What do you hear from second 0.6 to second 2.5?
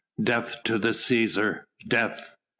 to the Cæsar! Death!"